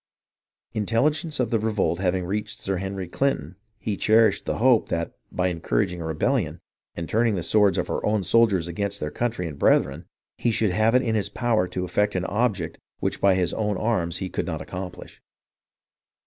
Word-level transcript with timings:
Intelligence 0.73 1.39
of 1.39 1.51
the 1.51 1.59
revolt 1.59 1.99
having 1.99 2.25
reached 2.25 2.59
Sir 2.59 2.77
Henry 2.77 3.07
Clinton, 3.07 3.55
he 3.77 3.95
cherished 3.95 4.45
the 4.45 4.57
hope 4.57 4.89
that, 4.89 5.11
by 5.31 5.49
encouraging 5.49 6.01
a 6.01 6.05
rebellion, 6.05 6.59
and 6.95 7.07
turning 7.07 7.35
the 7.35 7.43
swords 7.43 7.77
of 7.77 7.87
our 7.87 8.03
own 8.03 8.23
soldiers 8.23 8.67
against 8.67 8.99
their 8.99 9.11
country 9.11 9.47
and 9.47 9.59
brethren, 9.59 10.05
he 10.39 10.49
should 10.49 10.71
have 10.71 10.95
it 10.95 11.03
in 11.03 11.13
his 11.13 11.29
power 11.29 11.67
to 11.67 11.85
effect 11.85 12.15
an 12.15 12.25
object, 12.25 12.79
which 12.99 13.21
by 13.21 13.35
his 13.35 13.53
own 13.53 13.77
arms 13.77 14.17
he 14.17 14.27
could 14.27 14.47
not 14.47 14.59
accomplish. 14.59 15.21